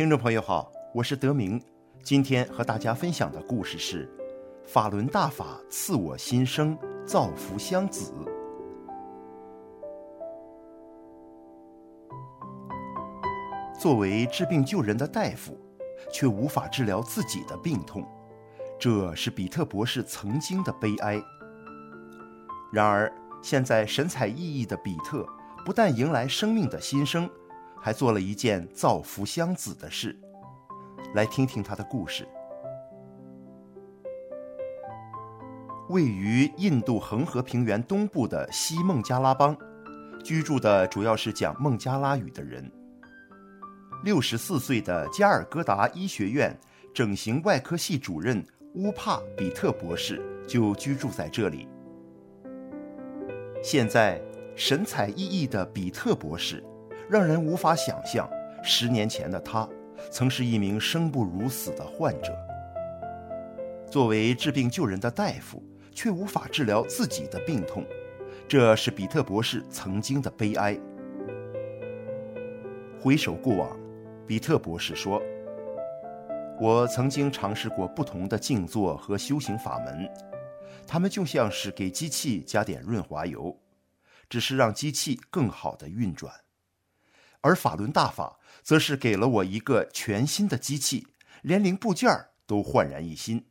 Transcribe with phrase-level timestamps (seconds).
[0.00, 1.62] 听众朋友好，我是德明，
[2.02, 4.08] 今天和大家分享的故事是：
[4.64, 6.74] 法轮大法赐我新生。
[7.06, 8.10] 造福乡子。
[13.78, 15.54] 作为治病救人的大夫，
[16.10, 18.02] 却无法治疗自己的病痛，
[18.78, 21.22] 这是比特博士曾经的悲哀。
[22.72, 25.28] 然而，现在神采奕奕的比特
[25.66, 27.28] 不但迎来生命的新生，
[27.80, 30.18] 还做了一件造福乡子的事。
[31.14, 32.28] 来听听他的故事。
[35.88, 39.56] 位于印度恒河平原东部的西孟加拉邦，
[40.22, 42.70] 居住的主要是讲孟加拉语的人。
[44.04, 46.56] 六十四岁的加尔各答医学院
[46.94, 51.68] 整形外科系主任乌帕比特博士就居住在这里。
[53.62, 54.22] 现在
[54.54, 56.64] 神采奕奕的比特博士，
[57.10, 58.30] 让人无法想象，
[58.62, 59.68] 十年前的他
[60.12, 62.32] 曾是一名生不如死的患者。
[63.90, 65.60] 作为治病救人的大夫，
[65.92, 67.84] 却无法治疗自己的病痛，
[68.46, 70.78] 这是比特博士曾经的悲哀。
[73.00, 73.76] 回首过往，
[74.24, 75.20] 比特博士说
[76.62, 80.08] ：“我曾经尝试过不同的静坐和修行法门，
[80.86, 83.58] 他们就像是给机器加点润滑油，
[84.28, 86.32] 只是让机器更好的运转；
[87.40, 91.06] 而法轮大法则是给了我一个全新的机器，
[91.42, 92.10] 连零部件
[92.46, 93.46] 都焕然一新。”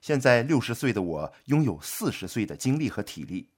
[0.00, 3.50] 现在六十岁的我拥有四十岁的精力和体力。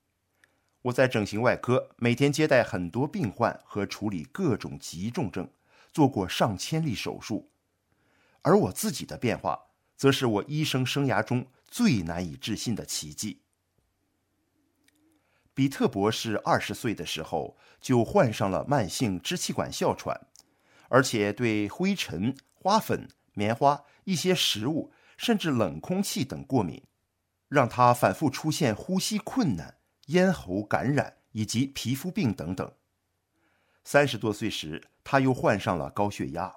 [0.82, 5.48] 我在整形外科每天接待很多病患和处理各种急重症，
[5.92, 7.50] 做过上千例手术。
[8.40, 9.60] 而我自己的变化，
[9.96, 13.42] 则是我医生生涯中最难以置信的奇迹。
[15.60, 20.18] 比特博士二十岁的时候就患上了慢性支气管哮喘，
[20.88, 24.90] 而且对灰尘、花粉、棉花一些食物。
[25.18, 26.82] 甚至冷空气等过敏，
[27.50, 29.76] 让他反复出现呼吸困难、
[30.06, 32.72] 咽喉感染以及皮肤病等等。
[33.84, 36.56] 三十多岁时，他又患上了高血压。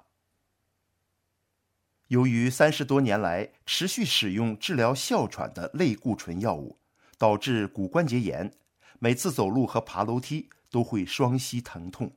[2.08, 6.78] 由于三十多年来持续使用治疗哮喘的类固醇药物，
[7.18, 8.50] 导致骨关节炎，
[8.98, 12.16] 每次走路和爬楼梯都会双膝疼痛。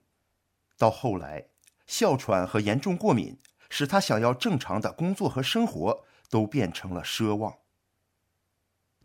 [0.77, 1.47] 到后来，
[1.85, 3.39] 哮喘和严重过敏
[3.69, 6.05] 使他想要正常的工作和生活。
[6.29, 7.59] 都变成了奢望。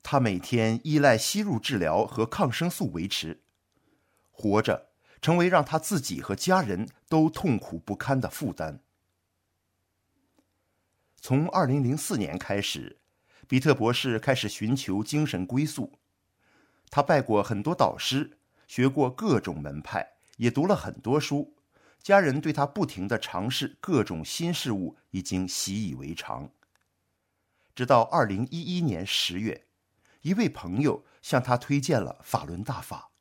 [0.03, 3.44] 他每天依赖吸入治疗和抗生素维持，
[4.32, 4.88] 活着
[5.21, 8.82] 成为让他自己和家人都痛苦不堪的负担。
[11.21, 12.99] 从二零零四年开始，
[13.47, 15.93] 比特博士开始寻求精神归宿。
[16.95, 18.37] 他拜过很多导师，
[18.69, 21.57] 学过各种门派，也读了很多书。
[22.03, 26.51] 家人对他不停的尝试各种新事物已经习以为常。
[27.75, 29.65] 直到二零一一年十月，
[30.21, 33.13] 一位朋友向他推荐了法轮大法。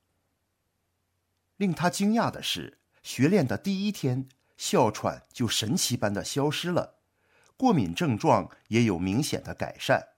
[1.55, 4.27] 令他惊讶的是，学练的第一天，
[4.57, 6.95] 哮喘就神奇般的消失了，
[7.55, 10.09] 过敏症状也有明显的改善。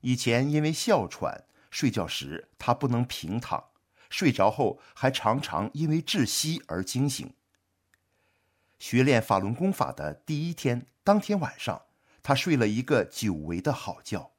[0.00, 3.70] 以前因为哮喘，睡觉时他不能平躺，
[4.08, 7.34] 睡着后还常常因为窒息而惊醒。
[8.78, 11.86] 学练法轮功法的第一天，当天晚上。
[12.22, 14.30] 他睡了一个久违的好觉。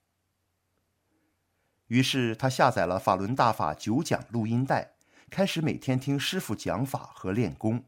[1.88, 4.94] 于是他下载了法轮大法九讲录音带，
[5.30, 7.84] 开始每天听师傅讲法和练功。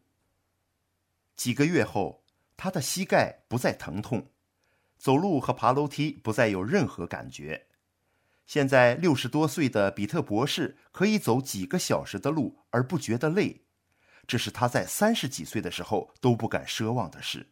[1.38, 2.26] 几个月后，
[2.58, 4.28] 他的膝盖不再疼痛，
[4.98, 7.68] 走路和爬楼梯不再有任何感觉。
[8.48, 13.66] 现在六十多岁的比特博士可以走几个小时的路而不觉得累，
[14.26, 17.52] 这是他在三十几岁的时候都不敢奢望的事。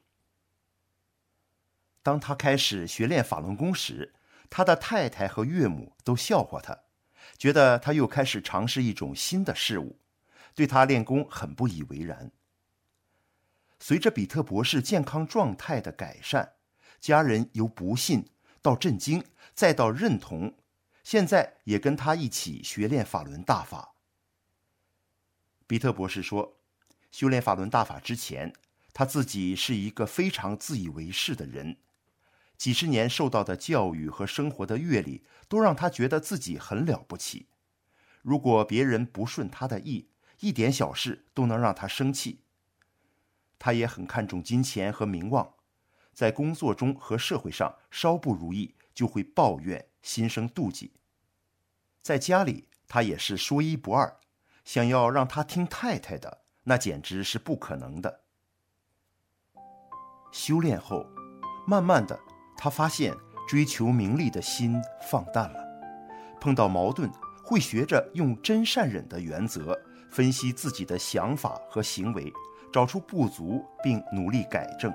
[2.01, 4.13] 当他开始学练法轮功时，
[4.49, 6.83] 他的太太和岳母都笑话他，
[7.37, 9.99] 觉得他又开始尝试一种新的事物，
[10.53, 12.31] 对他练功很不以为然。
[13.79, 16.53] 随着比特博士健康状态的改善，
[17.01, 18.29] 家人由不信
[18.61, 19.21] 到震惊，
[19.53, 20.55] 再到认同，
[21.05, 23.93] 现在也跟他一起学练法轮大法。
[25.67, 26.57] 比特博士说，
[27.11, 28.51] 修炼法轮大法之前，
[28.91, 31.77] 他自己是一个非常自以为是的人，
[32.57, 37.49] 几十年受到的教育和生活的阅历都让他觉得自己很了不起。
[38.23, 40.09] 如果别人不顺他的意，
[40.39, 42.39] 一点小事都能让他生气。
[43.59, 45.53] 他也很看重金钱和名望，
[46.11, 50.93] 在工作中和社会上稍不如意就会抱怨，心生妒忌。
[52.03, 54.17] 在家里，他也是说一不二，
[54.63, 58.21] 想要让他听太太的，那简直是不可能的。
[60.31, 61.03] 修炼后，
[61.65, 62.17] 慢慢的，
[62.55, 63.15] 他发现
[63.47, 64.79] 追求名利的心
[65.09, 65.59] 放淡了，
[66.39, 67.11] 碰到矛盾
[67.43, 69.75] 会学着用真善忍的原则
[70.11, 72.31] 分析自己的想法和行为，
[72.71, 74.93] 找出不足并努力改正。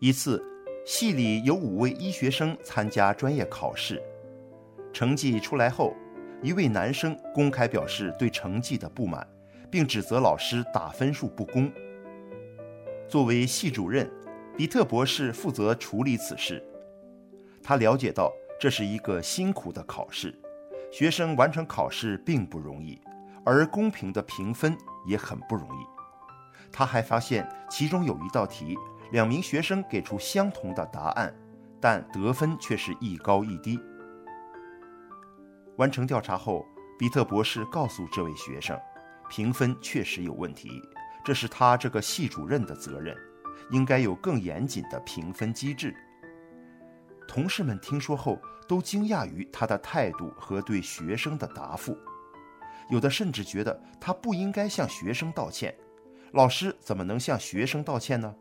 [0.00, 0.42] 一次，
[0.84, 4.02] 系里有五位医学生参加专业考试，
[4.92, 5.94] 成绩出来后，
[6.42, 9.26] 一位男生公开表示对成绩的不满，
[9.70, 11.72] 并指责老师打分数不公。
[13.08, 14.10] 作为系主任，
[14.58, 16.62] 比特博士负责处理此事。
[17.62, 20.38] 他了解到这是一个辛苦的考试，
[20.92, 23.00] 学生完成考试并不容易，
[23.42, 24.76] 而公平的评分
[25.06, 25.86] 也很不容易。
[26.70, 28.76] 他还发现其中有一道题，
[29.14, 31.32] 两名学生给出相同的答案，
[31.80, 33.78] 但得分却是一高一低。
[35.76, 36.66] 完成调查后，
[36.98, 38.76] 比特博士告诉这位学生，
[39.30, 40.82] 评分确实有问题。
[41.24, 43.16] 这是他这个系主任的责任，
[43.70, 45.94] 应该有更严谨的评分机制。
[47.28, 51.96] 同事们听说后都惊讶于他的态度和对学生的答复，
[52.90, 55.72] 有的甚至觉得他不应该向学生道歉。
[56.32, 58.34] 老师怎么能向学生道歉呢？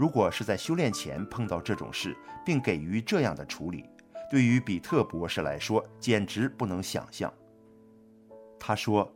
[0.00, 3.84] 如果是在修炼前碰到这种事，并给予这样的处理，
[4.30, 7.30] 对于比特博士来说简直不能想象。
[8.58, 9.14] 他说。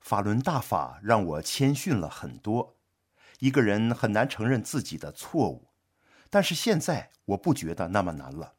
[0.00, 2.76] 法轮大法让我谦逊了很多。
[3.40, 5.66] 一个人很难承认自己的错误，
[6.30, 8.54] 但是现在我不觉得那么难了。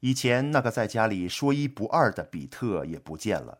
[0.00, 3.58] 以前那个在家里说一不二的比特也不见了，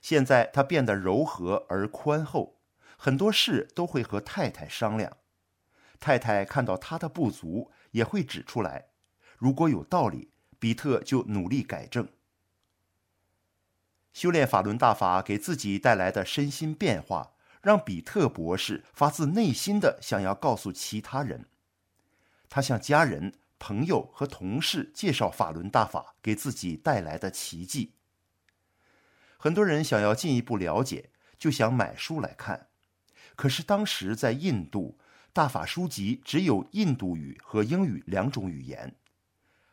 [0.00, 2.59] 现在他变得柔和而宽厚，
[3.02, 5.16] 很多事都会和太太商量。
[5.98, 8.88] 太太看到他的不足也会指出来，
[9.38, 12.06] 如果有道理，比特就努力改正。
[14.12, 17.32] 修炼法轮大法给自己带来的身心变化，
[17.62, 21.46] 让比特博士发自内心的想要告诉其他人。
[22.50, 27.94] 他向家人、朋友和同事介绍法轮大法给自己带来的奇迹。
[29.38, 31.08] 很多人想要进一步了解，
[31.38, 32.66] 就想买书来看。
[33.40, 34.98] 可是当时在印度，
[35.32, 38.94] 大法书籍只有印度语和英语两种语言，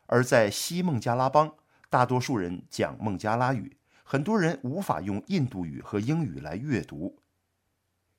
[0.05, 1.53] 而在西孟加拉邦，
[1.89, 3.75] 大多数人讲孟加拉语。
[4.05, 7.19] 很多人无法用印度语和英语来阅读。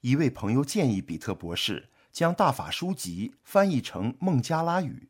[0.02, 5.08] 一位朋友建议比特博士将大法书籍翻译成孟加拉语。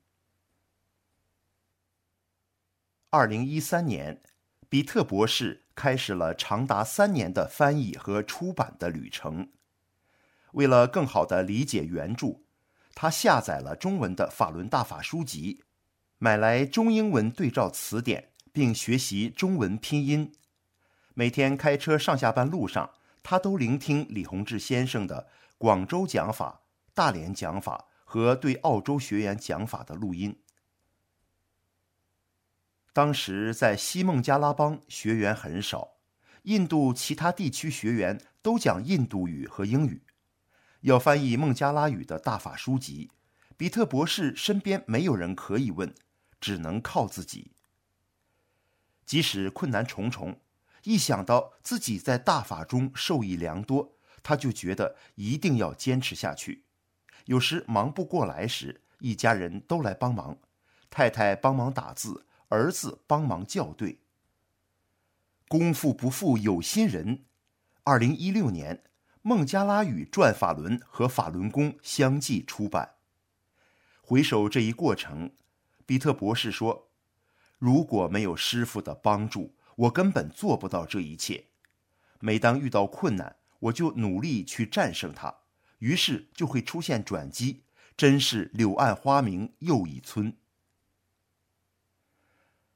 [3.11, 4.23] 二零一三年，
[4.69, 9.49] 比特博士开始了长达三年的翻译和出版的旅程。
[10.59, 12.41] 为了更好地理解原著，
[12.93, 15.63] 他下载了中文的法轮大法书籍，
[16.19, 20.33] 买来中英文对照词典，并学习中文拼音。
[21.15, 22.91] 每天开车上下班路上，
[23.23, 26.63] 他都聆听李洪志先生的广州讲法、
[26.93, 30.37] 大连讲法和对澳洲学员讲法的录音。
[32.93, 35.93] 当时在西孟加拉邦学员很少，
[36.43, 40.03] 印度其他地区学员都讲印度语和英语，
[40.81, 43.11] 要翻译孟加拉语的大法书籍，
[43.57, 45.95] 比特博士身边没有人可以问，
[46.41, 47.53] 只能靠自己。
[49.05, 50.41] 即使困难重重。
[50.85, 56.65] 一想到自己在大法中受益良多，他就觉得一定要坚持下去。
[57.25, 60.39] 有时忙不过来时，一家人都来帮忙，
[60.89, 63.99] 太太帮忙打字，儿子帮忙校对。
[65.49, 67.25] 功夫不负有心人。
[67.83, 68.77] 二零一六年，
[69.23, 72.95] 《孟加拉语转法轮》和《法轮功》相继出版。
[74.01, 75.33] 回首这一过程，
[75.85, 76.89] 比特博士说
[77.59, 81.45] ：“如果没有师傅的帮助，”我根本做不到这一切。
[82.19, 85.33] 每当遇到困难，我就努力去战胜它，
[85.79, 87.63] 于是就会出现转机。
[87.97, 90.37] 真是柳暗花明又一村。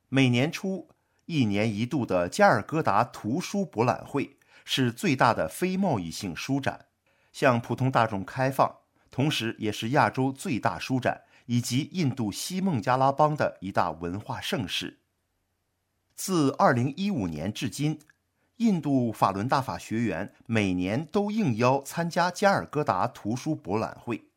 [0.08, 0.90] 每年初，
[1.26, 6.86] 一年一度的加尔各答图书博览会是最大的非贸易性书展，
[7.32, 8.78] 向普通大众开放，
[9.10, 15.00] 同时也是亚洲最大书展以及印度西孟加拉邦的一大文化盛事。
[16.14, 18.00] 自二零一五年至今，
[18.56, 24.28] 印度法轮大法学员每年都应邀参加加尔各答图书博览会。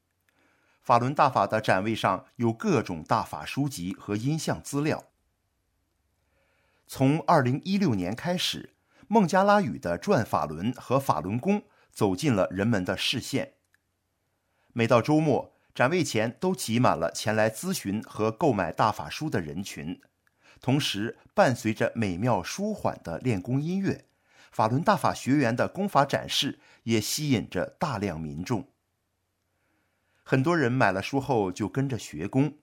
[0.81, 5.05] 法轮大法的展位上有各种大法书籍和音像资料。
[6.87, 8.74] 从2016年开始，
[9.07, 13.53] 孟加拉语的转法轮和法轮功走进了人们的视线。
[14.73, 20.01] 每到周末，展位前都挤满了前来咨询和购买大法书的人群，
[20.61, 24.05] 同时伴随着美妙舒缓的练功音乐。
[24.51, 28.69] 法轮大法学员的功法展示也吸引着大量民众。
[30.23, 32.57] 很多人买了书后就跟着学功，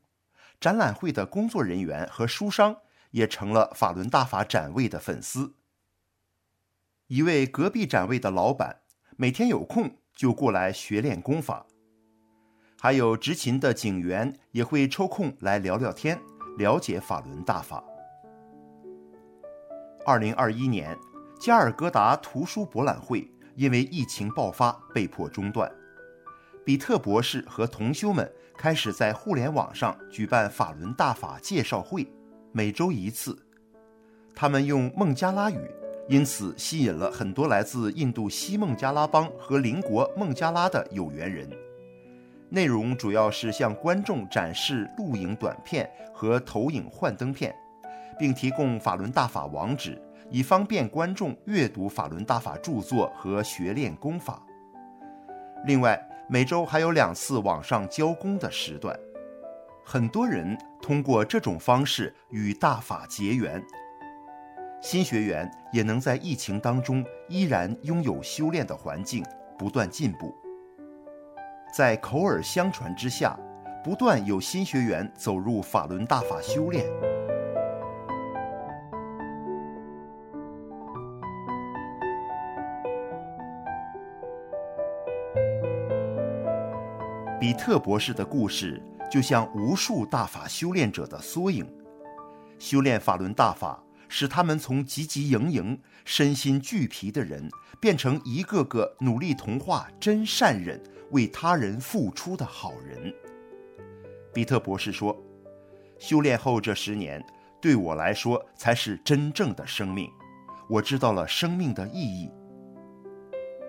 [0.58, 2.78] 展览会的工作人员和书商
[3.11, 5.54] 也成了法轮大法展位的粉丝。
[7.12, 8.75] 一位隔壁展位的老板
[9.16, 11.66] 每天有空就过来学练功法，
[12.81, 16.19] 还有执勤的警员也会抽空来聊聊天，
[16.57, 17.85] 了解法轮大法。
[20.07, 20.99] 二零二一年。
[21.38, 25.71] 加尔各答图书博览会因为疫情爆发被迫中断，
[26.64, 32.11] 比特博士和同修们开始在互联网上举办法轮大法介绍会，
[32.52, 33.37] 每周一次。
[34.35, 35.59] 他们用孟加拉语，
[36.09, 41.49] 因此吸引了很多来自印度西孟加拉邦和邻国孟加拉的有缘人。
[42.49, 47.54] 内容主要是向观众展示录影短片和投影幻灯片，
[48.18, 50.00] 并提供法轮大法网址。
[50.30, 54.42] 以方便观众阅读法轮大法著作和学练功法。
[55.66, 58.99] 另外，每周还有两次网上交功的时段，
[59.85, 63.62] 很多人通过这种方式与大法结缘。
[64.82, 69.24] 新学员也能在疫情当中依然拥有修炼的环境，
[69.56, 70.34] 不断进步。
[71.72, 73.38] 在口耳相传之下，
[73.84, 76.84] 不断有新学员走入法轮大法修炼。
[87.38, 91.64] 比特博士的故事就像无数大法修炼者的缩影，
[92.58, 93.80] 修炼法轮大法
[94.14, 97.49] 使他们从汲汲营营、身心俱疲的人，
[97.81, 100.78] 变成一个个努力同化真善忍、
[101.12, 103.11] 为他人付出的好人。
[104.31, 105.19] 比特博士说
[105.99, 107.25] ：“修炼后这十年，
[107.59, 110.11] 对我来说才是真正的生命，
[110.69, 112.31] 我知道了生命的意义。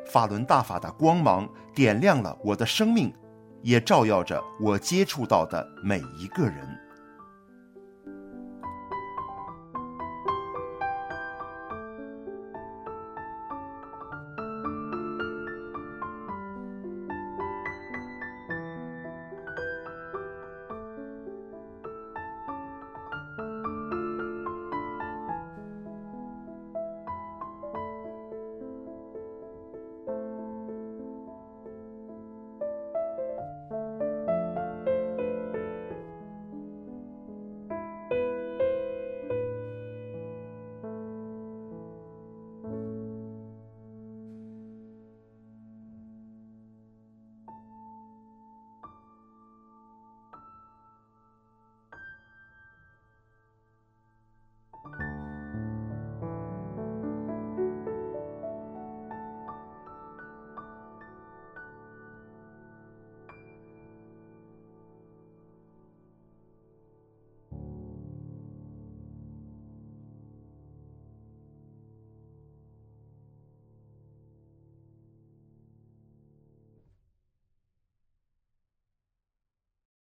[0.06, 3.14] 法轮大法的光芒点亮了我的生命。”
[3.64, 6.68] 也照耀着我接触到的每一个人。